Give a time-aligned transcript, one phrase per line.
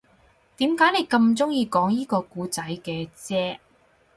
[0.57, 3.59] 點解你咁鍾意講依個故仔嘅啫